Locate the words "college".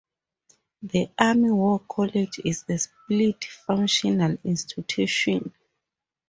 1.87-2.39